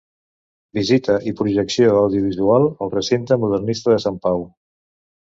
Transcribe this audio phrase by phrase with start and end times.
[0.77, 4.43] Visita i projecció audiovisual al Recinte Modernista de Sant Pau.